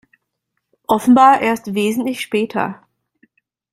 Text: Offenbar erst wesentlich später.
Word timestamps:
Offenbar 0.87 1.41
erst 1.41 1.75
wesentlich 1.75 2.21
später. 2.21 2.81